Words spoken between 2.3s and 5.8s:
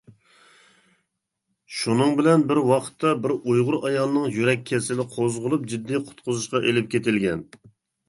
بىر ۋاقىتتا بىر ئۇيغۇر ئايالنىڭ يۈرەك كېسىلى قوزغىلىپ،